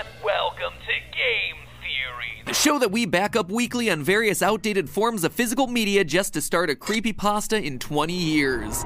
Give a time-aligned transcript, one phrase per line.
[0.00, 2.42] and welcome to Game Theory.
[2.46, 6.32] The show that we back up weekly on various outdated forms of physical media just
[6.34, 8.84] to start a creepypasta in 20 years.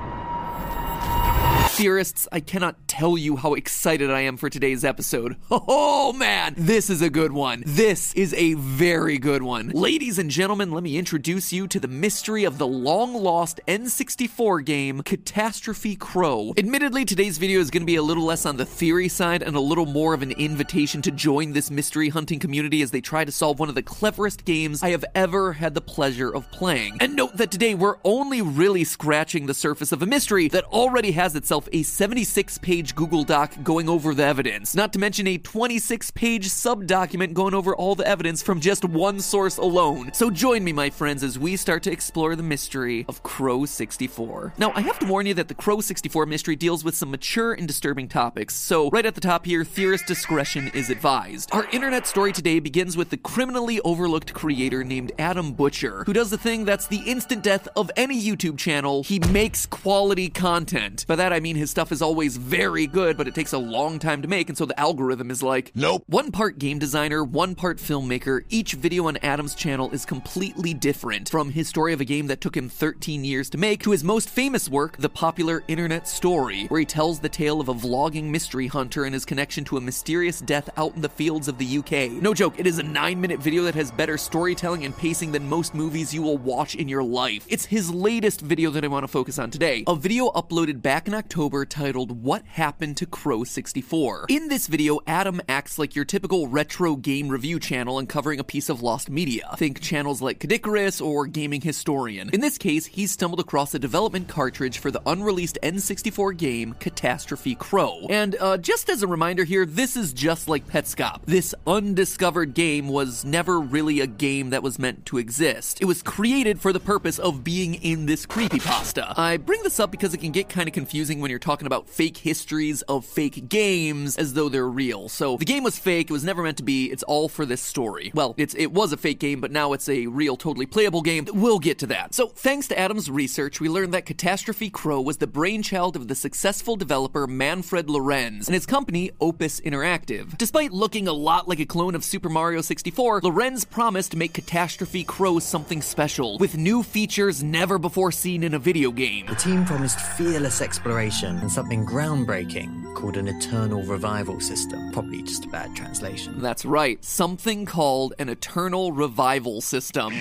[1.74, 5.36] Theorists, I cannot tell you how excited I am for today's episode.
[5.66, 7.62] Oh man, this is a good one.
[7.66, 9.68] This is a very good one.
[9.70, 14.64] Ladies and gentlemen, let me introduce you to the mystery of the long lost N64
[14.64, 16.52] game, Catastrophe Crow.
[16.58, 19.56] Admittedly, today's video is going to be a little less on the theory side and
[19.56, 23.24] a little more of an invitation to join this mystery hunting community as they try
[23.24, 26.98] to solve one of the cleverest games I have ever had the pleasure of playing.
[27.00, 31.12] And note that today we're only really scratching the surface of a mystery that already
[31.12, 35.38] has itself a 76 page Google Doc going over the evidence, not to mention a
[35.38, 40.12] 26 page sub document going over all the evidence from just one source alone.
[40.14, 44.54] So join me, my friends, as we start to explore the mystery of Crow 64.
[44.58, 47.52] Now, I have to warn you that the Crow 64 mystery deals with some mature
[47.52, 51.50] and disturbing topics, so right at the top here, theorist discretion is advised.
[51.52, 56.30] Our internet story today begins with the criminally overlooked creator named Adam Butcher, who does
[56.30, 59.02] the thing that's the instant death of any YouTube channel.
[59.02, 61.04] He makes quality content.
[61.06, 63.98] By that I mean his stuff is always very good, but it takes a long
[63.98, 66.04] time to make, and so the algorithm is like, Nope.
[66.06, 71.28] One part game designer, one part filmmaker, each video on Adam's channel is completely different.
[71.28, 74.04] From his story of a game that took him 13 years to make, to his
[74.04, 78.24] most famous work, The Popular Internet Story, where he tells the tale of a vlogging
[78.24, 81.78] mystery hunter and his connection to a mysterious death out in the fields of the
[81.78, 82.10] UK.
[82.10, 85.48] No joke, it is a 9 minute video that has better storytelling and pacing than
[85.48, 87.46] most movies you will watch in your life.
[87.48, 91.06] It's his latest video that I want to focus on today, a video uploaded back
[91.06, 94.26] in October titled What Happened to Crow 64.
[94.30, 98.70] In this video, Adam acts like your typical retro game review channel uncovering a piece
[98.70, 99.54] of lost media.
[99.58, 102.30] Think channels like Kadikarus or Gaming Historian.
[102.32, 107.54] In this case, he's stumbled across a development cartridge for the unreleased N64 game Catastrophe
[107.54, 108.06] Crow.
[108.08, 111.26] And uh, just as a reminder here, this is just like Petscop.
[111.26, 115.82] This undiscovered game was never really a game that was meant to exist.
[115.82, 119.12] It was created for the purpose of being in this creepypasta.
[119.18, 121.88] I bring this up because it can get kind of confusing when you're talking about
[121.88, 125.08] fake histories of fake games as though they're real.
[125.08, 127.60] So the game was fake, it was never meant to be, it's all for this
[127.60, 128.10] story.
[128.14, 131.26] Well, it's it was a fake game, but now it's a real, totally playable game.
[131.32, 132.14] We'll get to that.
[132.14, 136.14] So thanks to Adam's research, we learned that Catastrophe Crow was the brainchild of the
[136.14, 140.36] successful developer Manfred Lorenz and his company Opus Interactive.
[140.36, 144.34] Despite looking a lot like a clone of Super Mario 64, Lorenz promised to make
[144.34, 149.26] Catastrophe Crow something special, with new features never before seen in a video game.
[149.26, 154.92] The team promised fearless exploration and something groundbreaking called an eternal revival system.
[154.92, 156.40] Probably just a bad translation.
[156.40, 160.12] That's right, something called an eternal revival system.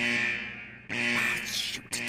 [0.90, 1.34] Ah,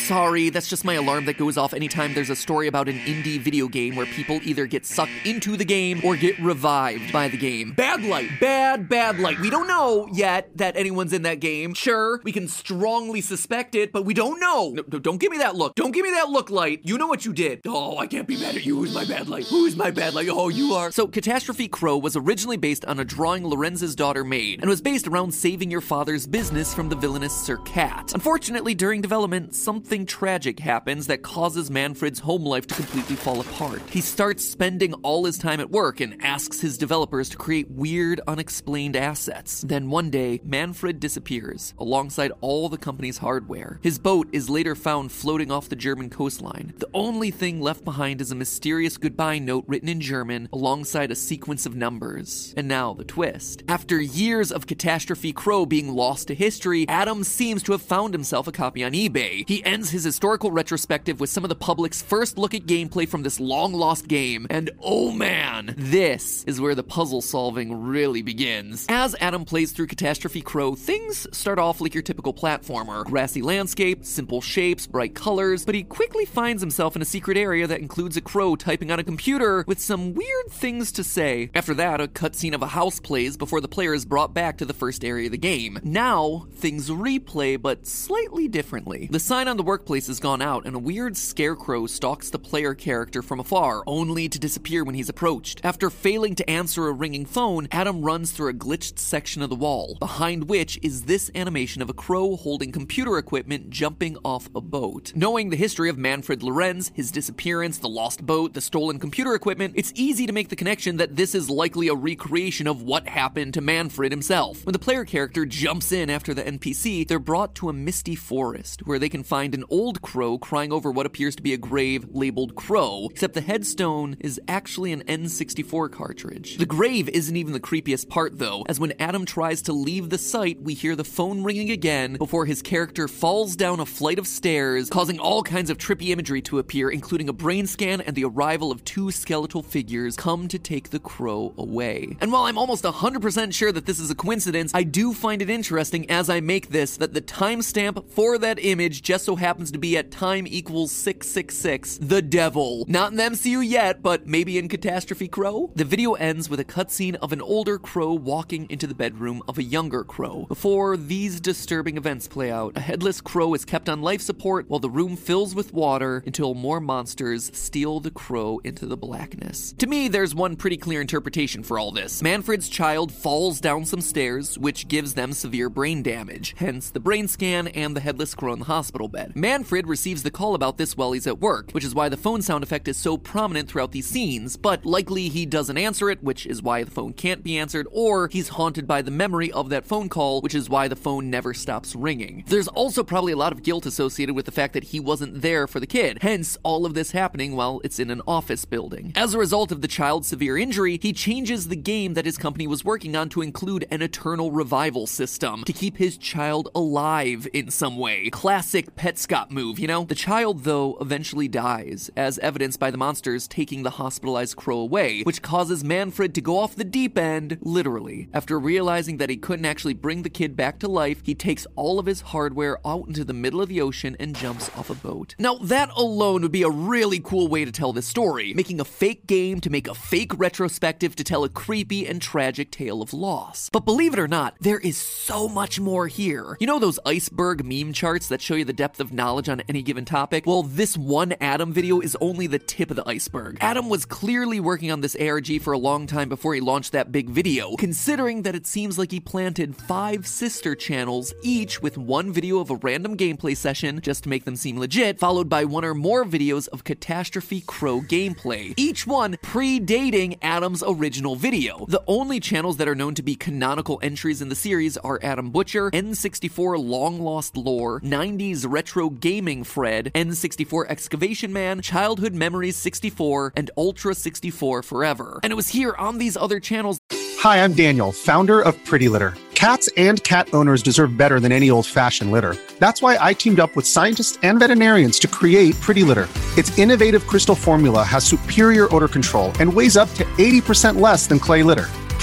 [0.05, 3.39] Sorry, that's just my alarm that goes off anytime there's a story about an indie
[3.39, 7.37] video game where people either get sucked into the game or get revived by the
[7.37, 7.71] game.
[7.71, 9.39] Bad light, bad, bad light.
[9.39, 11.73] We don't know yet that anyone's in that game.
[11.73, 14.69] Sure, we can strongly suspect it, but we don't know.
[14.75, 15.73] No, no, don't give me that look.
[15.73, 16.81] Don't give me that look, light.
[16.83, 17.61] You know what you did.
[17.65, 18.75] Oh, I can't be mad at you.
[18.75, 19.47] Who's my bad light?
[19.47, 20.29] Who's my bad light?
[20.29, 20.91] Oh, you are.
[20.91, 25.07] So, Catastrophe Crow was originally based on a drawing Lorenz's daughter made and was based
[25.07, 28.11] around saving your father's business from the villainous Sir Cat.
[28.13, 33.83] Unfortunately, during development, something tragic happens that causes Manfred's home life to completely fall apart.
[33.91, 38.19] He starts spending all his time at work and asks his developers to create weird,
[38.27, 39.61] unexplained assets.
[39.61, 43.79] Then one day, Manfred disappears alongside all the company's hardware.
[43.83, 46.73] His boat is later found floating off the German coastline.
[46.77, 51.15] The only thing left behind is a mysterious goodbye note written in German alongside a
[51.15, 52.53] sequence of numbers.
[52.57, 53.61] And now the twist.
[53.67, 58.47] After years of Catastrophe Crow being lost to history, Adam seems to have found himself
[58.47, 59.47] a copy on eBay.
[59.47, 63.23] He ends his historical retrospective with some of the public's first look at gameplay from
[63.23, 68.85] this long lost game, and oh man, this is where the puzzle solving really begins.
[68.89, 74.05] As Adam plays through Catastrophe Crow, things start off like your typical platformer grassy landscape,
[74.05, 78.17] simple shapes, bright colors, but he quickly finds himself in a secret area that includes
[78.17, 81.49] a crow typing on a computer with some weird things to say.
[81.53, 84.65] After that, a cutscene of a house plays before the player is brought back to
[84.65, 85.79] the first area of the game.
[85.83, 89.07] Now, things replay, but slightly differently.
[89.11, 92.73] The sign on the workplace has gone out, and a weird scarecrow stalks the player
[92.73, 95.59] character from afar, only to disappear when he's approached.
[95.65, 99.55] After failing to answer a ringing phone, Adam runs through a glitched section of the
[99.57, 104.61] wall, behind which is this animation of a crow holding computer equipment jumping off a
[104.61, 105.11] boat.
[105.13, 109.73] Knowing the history of Manfred Lorenz, his disappearance, the lost boat, the stolen computer equipment,
[109.75, 113.53] it's easy to make the connection that this is likely a recreation of what happened
[113.55, 114.65] to Manfred himself.
[114.65, 118.79] When the player character jumps in after the NPC, they're brought to a misty forest
[118.87, 122.05] where they can find an old crow crying over what appears to be a grave
[122.11, 126.57] labeled Crow, except the headstone is actually an N64 cartridge.
[126.57, 130.17] The grave isn't even the creepiest part, though, as when Adam tries to leave the
[130.17, 134.27] site, we hear the phone ringing again before his character falls down a flight of
[134.27, 138.25] stairs, causing all kinds of trippy imagery to appear, including a brain scan and the
[138.25, 142.17] arrival of two skeletal figures come to take the crow away.
[142.21, 145.49] And while I'm almost 100% sure that this is a coincidence, I do find it
[145.49, 149.77] interesting as I make this that the timestamp for that image just so happens to
[149.79, 152.85] be at time equals 666, the devil.
[152.87, 155.71] Not in the MCU yet, but maybe in Catastrophe Crow?
[155.75, 159.57] The video ends with a cutscene of an older crow walking into the bedroom of
[159.57, 160.45] a younger crow.
[160.47, 164.79] Before these disturbing events play out, a headless crow is kept on life support while
[164.79, 169.73] the room fills with water until more monsters steal the crow into the blackness.
[169.79, 172.21] To me, there's one pretty clear interpretation for all this.
[172.21, 177.27] Manfred's child falls down some stairs, which gives them severe brain damage, hence the brain
[177.27, 179.34] scan and the headless crow in the hospital bed.
[179.37, 182.41] Manfred receives the call about this while he's at work, which is why the phone
[182.41, 186.45] sound effect is so prominent throughout these scenes, but likely he doesn't answer it, which
[186.45, 189.83] is why the phone can't be answered, or he's haunted by the memory of that
[189.83, 192.45] phone call, which is why the phone never stops ringing.
[192.47, 195.67] There's also probably a lot of guilt associated with the fact that he wasn't there
[195.67, 199.11] for the kid, hence all of this happening while it's in an office building.
[199.17, 202.67] As a result of the child's severe injury, he changes the game that his company
[202.67, 207.69] was working on to include an eternal revival system to keep his child alive in
[207.69, 208.29] some way.
[208.29, 208.95] Classic
[209.25, 210.03] Petscop move, you know?
[210.03, 215.23] The child, though, eventually dies, as evidenced by the monsters taking the hospitalized crow away,
[215.23, 218.29] which causes Manfred to go off the deep end, literally.
[218.33, 221.97] After realizing that he couldn't actually bring the kid back to life, he takes all
[221.97, 225.33] of his hardware out into the middle of the ocean and jumps off a boat.
[225.39, 228.85] Now, that alone would be a really cool way to tell this story, making a
[228.85, 233.13] fake game to make a fake retrospective to tell a creepy and tragic tale of
[233.13, 233.69] loss.
[233.71, 236.57] But believe it or not, there is so much more here.
[236.59, 239.81] You know those iceberg meme charts that show you the depth of knowledge on any
[239.81, 240.45] given topic?
[240.45, 243.57] Well, this one Adam video is only the tip of the iceberg.
[243.61, 247.11] Adam was clearly working on this ARG for a long time before he launched that
[247.11, 252.31] big video, considering that it seems like he planted five sister channels, each with one
[252.31, 255.85] video of a random gameplay session just to make them seem legit, followed by one
[255.85, 261.85] or more videos of Catastrophe Crow gameplay, each one predating Adam's original video.
[261.87, 265.51] The only channels that are known to be canonical entries in the series are Adam
[265.51, 273.53] Butcher, N64 Long Lost Lore, 90s Retro Gaming Fred, N64 Excavation Man, Childhood Memories 64,
[273.55, 275.39] and Ultra 64 Forever.
[275.43, 276.99] And it was here on these other channels
[277.45, 279.35] Hi, I'm Daniel, founder of Pretty Litter.
[279.53, 282.57] Cats and cat owners deserve better than any old fashioned litter.
[282.79, 286.27] That's why I teamed up with scientists and veterinarians to create Pretty Litter.
[286.57, 291.37] Its innovative crystal formula has superior odor control and weighs up to 80% less than
[291.37, 291.87] clay litter.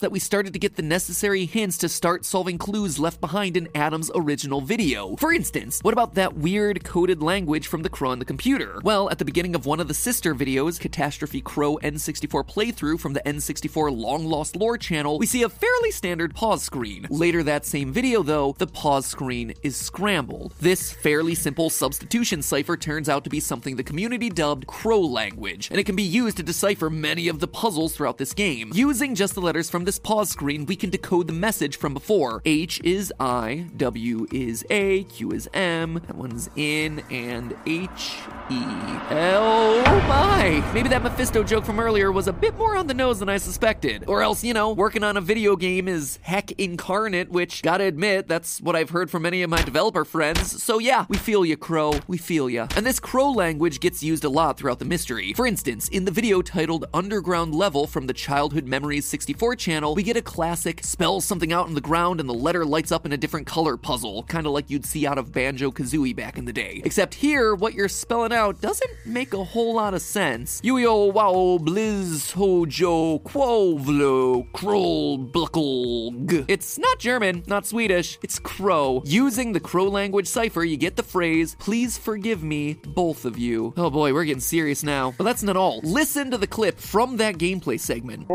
[0.00, 3.68] that we started to get the necessary hints to start solving clues left behind in
[3.74, 5.16] Adam's original video.
[5.16, 8.80] For instance, what about that weird coded language from the crow on the computer?
[8.84, 13.12] Well, at the beginning of one of the sister videos, Catastrophe Crow N64 playthrough from
[13.12, 17.08] the N64 Long Lost Lore channel, we see a fairly standard pause screen.
[17.10, 20.54] Later that same video, though, the pause screen is scrambled.
[20.60, 25.70] This fairly simple substitution cipher turns out to be something the community dubbed Crow language,
[25.72, 28.70] and it can be used to decipher many of the puzzles throughout this game.
[28.72, 32.42] Using just the letters from this pause screen, we can decode the message from before.
[32.44, 38.18] H is I, W is A, Q is M, that one's in, and H
[38.50, 38.60] E
[39.08, 39.82] L.
[39.86, 40.62] Oh my!
[40.74, 43.38] Maybe that Mephisto joke from earlier was a bit more on the nose than I
[43.38, 44.04] suspected.
[44.06, 48.28] Or else, you know, working on a video game is heck incarnate, which, gotta admit,
[48.28, 50.62] that's what I've heard from many of my developer friends.
[50.62, 51.94] So yeah, we feel ya, Crow.
[52.06, 52.68] We feel ya.
[52.76, 55.32] And this Crow language gets used a lot throughout the mystery.
[55.32, 60.02] For instance, in the video titled Underground Level from the Childhood Memories 64 channel, we
[60.02, 63.12] get a classic spell something out in the ground and the letter lights up in
[63.12, 66.44] a different color puzzle, kind of like you'd see out of Banjo Kazooie back in
[66.44, 66.82] the day.
[66.84, 70.60] Except here, what you're spelling out doesn't make a whole lot of sense.
[70.62, 79.02] Yuyo wow blizz hojo quovlo kroll bluckle It's not German, not Swedish, it's Crow.
[79.04, 83.72] Using the Crow language cipher, you get the phrase, please forgive me, both of you.
[83.76, 85.14] Oh boy, we're getting serious now.
[85.16, 85.80] But that's not all.
[85.82, 88.28] Listen to the clip from that gameplay segment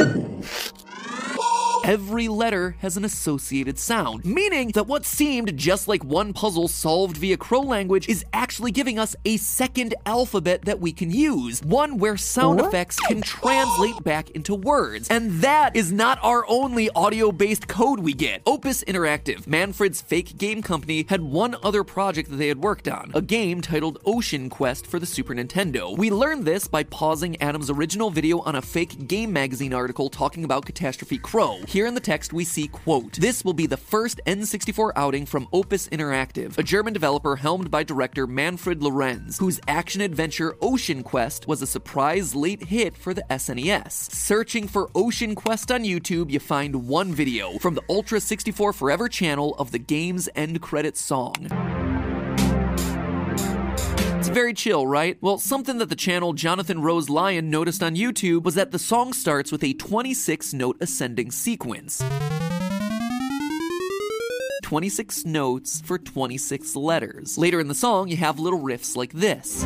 [0.00, 0.79] couldn't.
[1.82, 7.16] Every letter has an associated sound, meaning that what seemed just like one puzzle solved
[7.16, 11.96] via crow language is actually giving us a second alphabet that we can use, one
[11.96, 15.08] where sound effects can translate back into words.
[15.08, 18.42] And that is not our only audio based code we get.
[18.46, 23.10] Opus Interactive, Manfred's fake game company, had one other project that they had worked on
[23.14, 25.96] a game titled Ocean Quest for the Super Nintendo.
[25.96, 30.44] We learned this by pausing Adam's original video on a fake game magazine article talking
[30.44, 31.58] about Catastrophe Crow.
[31.70, 35.46] Here in the text, we see, quote, This will be the first N64 outing from
[35.52, 41.46] Opus Interactive, a German developer helmed by director Manfred Lorenz, whose action adventure Ocean Quest
[41.46, 43.92] was a surprise late hit for the SNES.
[43.92, 49.08] Searching for Ocean Quest on YouTube, you find one video from the Ultra 64 Forever
[49.08, 51.89] channel of the game's end credits song.
[54.32, 55.18] Very chill, right?
[55.20, 59.12] Well, something that the channel Jonathan Rose Lion noticed on YouTube was that the song
[59.12, 62.00] starts with a 26 note ascending sequence.
[64.62, 67.36] 26 notes for 26 letters.
[67.36, 69.64] Later in the song, you have little riffs like this.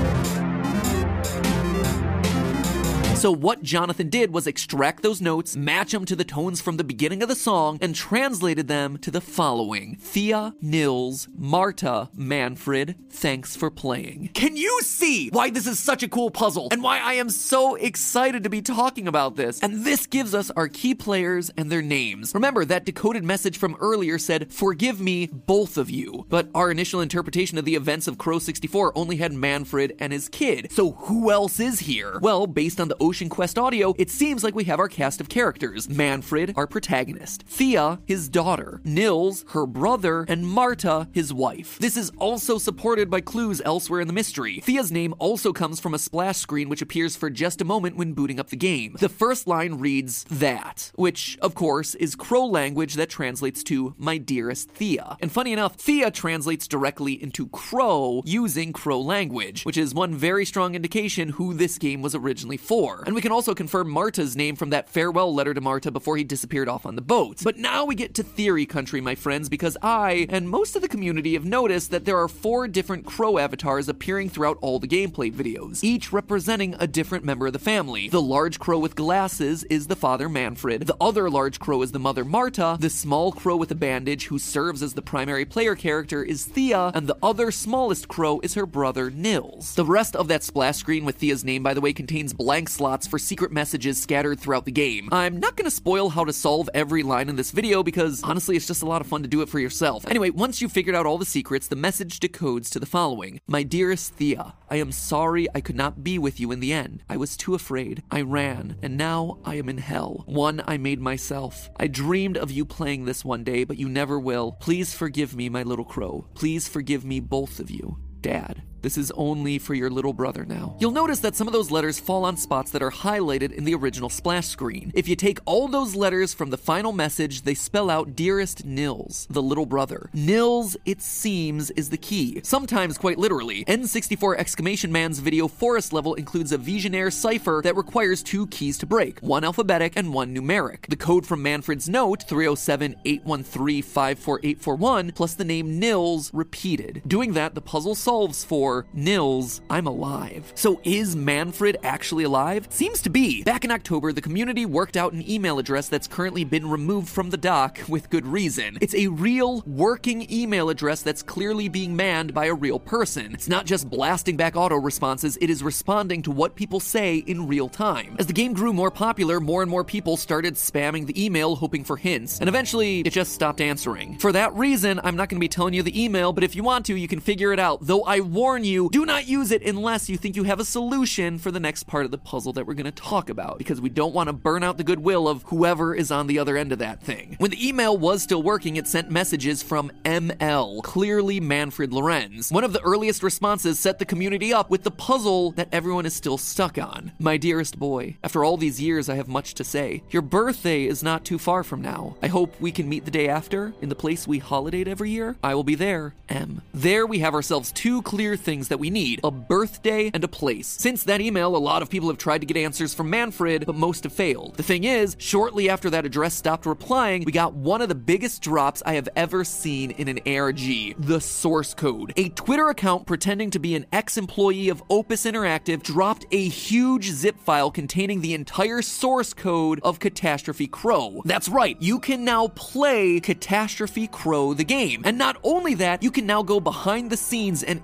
[3.16, 6.84] So, what Jonathan did was extract those notes, match them to the tones from the
[6.84, 13.56] beginning of the song, and translated them to the following Thea, Nils, Marta, Manfred, thanks
[13.56, 14.30] for playing.
[14.34, 17.76] Can you see why this is such a cool puzzle and why I am so
[17.76, 19.62] excited to be talking about this?
[19.62, 22.34] And this gives us our key players and their names.
[22.34, 26.26] Remember, that decoded message from earlier said, Forgive me, both of you.
[26.28, 30.28] But our initial interpretation of the events of Crow 64 only had Manfred and his
[30.28, 30.72] kid.
[30.72, 32.18] So, who else is here?
[32.20, 35.28] Well, based on the Ocean Quest audio, it seems like we have our cast of
[35.28, 41.78] characters Manfred, our protagonist, Thea, his daughter, Nils, her brother, and Marta, his wife.
[41.80, 44.60] This is also supported by clues elsewhere in the mystery.
[44.60, 48.14] Thea's name also comes from a splash screen which appears for just a moment when
[48.14, 48.96] booting up the game.
[48.98, 54.16] The first line reads, That, which, of course, is Crow language that translates to My
[54.16, 55.18] dearest Thea.
[55.20, 60.46] And funny enough, Thea translates directly into Crow using Crow language, which is one very
[60.46, 62.93] strong indication who this game was originally for.
[63.06, 66.24] And we can also confirm Marta's name from that farewell letter to Marta before he
[66.24, 67.40] disappeared off on the boat.
[67.42, 70.88] But now we get to theory country, my friends, because I and most of the
[70.88, 75.32] community have noticed that there are four different crow avatars appearing throughout all the gameplay
[75.32, 78.08] videos, each representing a different member of the family.
[78.08, 81.98] The large crow with glasses is the father Manfred, the other large crow is the
[81.98, 86.22] mother Marta, the small crow with a bandage who serves as the primary player character
[86.22, 89.74] is Thea, and the other smallest crow is her brother Nils.
[89.74, 93.06] The rest of that splash screen with Thea's name, by the way, contains blank slots
[93.06, 95.08] for secret messages scattered throughout the game.
[95.10, 98.66] I'm not gonna spoil how to solve every line in this video because honestly, it's
[98.66, 100.06] just a lot of fun to do it for yourself.
[100.06, 103.62] Anyway, once you've figured out all the secrets, the message decodes to the following My
[103.62, 107.02] dearest Thea, I am sorry I could not be with you in the end.
[107.08, 108.02] I was too afraid.
[108.10, 110.22] I ran, and now I am in hell.
[110.26, 111.70] One I made myself.
[111.78, 114.58] I dreamed of you playing this one day, but you never will.
[114.60, 116.26] Please forgive me, my little crow.
[116.34, 117.96] Please forgive me, both of you.
[118.20, 118.62] Dad.
[118.84, 120.76] This is only for your little brother now.
[120.78, 123.74] You'll notice that some of those letters fall on spots that are highlighted in the
[123.74, 124.92] original splash screen.
[124.94, 129.26] If you take all those letters from the final message, they spell out Dearest Nils,
[129.30, 130.10] the little brother.
[130.12, 133.64] Nils, it seems, is the key, sometimes quite literally.
[133.64, 138.84] N64 Excavation Man's video forest level includes a Vigenère cipher that requires two keys to
[138.84, 140.88] break, one alphabetic and one numeric.
[140.88, 147.00] The code from Manfred's note, 307 813 54841, plus the name Nils repeated.
[147.06, 150.52] Doing that, the puzzle solves for Nils, I'm alive.
[150.56, 152.66] So is Manfred actually alive?
[152.70, 153.42] Seems to be.
[153.44, 157.30] Back in October, the community worked out an email address that's currently been removed from
[157.30, 158.78] the doc with good reason.
[158.80, 163.32] It's a real working email address that's clearly being manned by a real person.
[163.34, 167.46] It's not just blasting back auto responses, it is responding to what people say in
[167.46, 168.16] real time.
[168.18, 171.84] As the game grew more popular, more and more people started spamming the email hoping
[171.84, 174.18] for hints, and eventually it just stopped answering.
[174.18, 176.62] For that reason, I'm not going to be telling you the email, but if you
[176.62, 177.78] want to, you can figure it out.
[177.82, 181.38] Though I warn you, do not use it unless you think you have a solution
[181.38, 183.88] for the next part of the puzzle that we're going to talk about, because we
[183.88, 186.78] don't want to burn out the goodwill of whoever is on the other end of
[186.78, 187.36] that thing.
[187.38, 192.50] When the email was still working, it sent messages from ML, clearly Manfred Lorenz.
[192.50, 196.14] One of the earliest responses set the community up with the puzzle that everyone is
[196.14, 197.12] still stuck on.
[197.18, 200.02] My dearest boy, after all these years, I have much to say.
[200.10, 202.16] Your birthday is not too far from now.
[202.22, 205.36] I hope we can meet the day after in the place we holidayed every year.
[205.42, 206.62] I will be there, M.
[206.72, 210.68] There we have ourselves two clear things that we need a birthday and a place.
[210.68, 213.74] Since that email, a lot of people have tried to get answers from Manfred, but
[213.74, 214.56] most have failed.
[214.56, 218.42] The thing is, shortly after that address stopped replying, we got one of the biggest
[218.42, 222.12] drops I have ever seen in an ARG the source code.
[222.16, 227.10] A Twitter account pretending to be an ex employee of Opus Interactive dropped a huge
[227.10, 231.22] zip file containing the entire source code of Catastrophe Crow.
[231.24, 235.02] That's right, you can now play Catastrophe Crow the game.
[235.04, 237.80] And not only that, you can now go behind the scenes and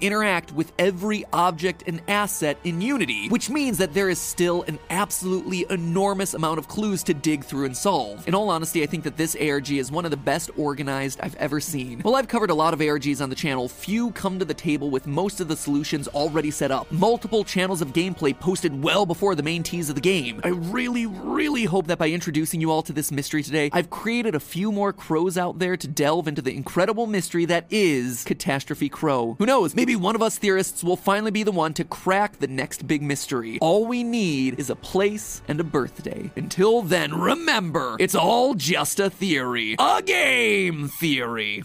[0.53, 5.67] with every object and asset in Unity, which means that there is still an absolutely
[5.71, 8.27] enormous amount of clues to dig through and solve.
[8.27, 11.37] In all honesty, I think that this ARG is one of the best organized I've
[11.37, 12.01] ever seen.
[12.01, 14.91] While I've covered a lot of ARGs on the channel, few come to the table
[14.91, 16.91] with most of the solutions already set up.
[16.91, 20.41] Multiple channels of gameplay posted well before the main tease of the game.
[20.45, 24.35] I really, really hope that by introducing you all to this mystery today, I've created
[24.35, 28.89] a few more crows out there to delve into the incredible mystery that is Catastrophe
[28.89, 29.37] Crow.
[29.39, 32.49] Who knows, maybe one of us theorists will finally be the one to crack the
[32.49, 33.59] next big mystery.
[33.61, 36.31] All we need is a place and a birthday.
[36.35, 39.77] Until then, remember, it's all just a theory.
[39.79, 41.63] A game theory.